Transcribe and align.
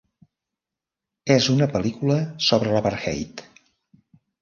És 1.35 1.51
una 1.57 1.69
pel·lícula 1.75 2.19
sobre 2.49 2.75
l'apartheid. 2.79 3.49